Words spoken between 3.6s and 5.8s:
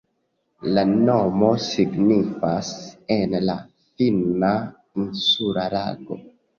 finna "insula